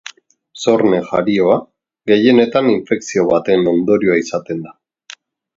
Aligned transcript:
Zorne-jarioa, 0.61 1.57
gehienetan, 2.13 2.71
infekzio 2.77 3.29
baten 3.35 3.73
ondorioa 3.75 4.21
izaten 4.23 4.69
da. 4.69 4.79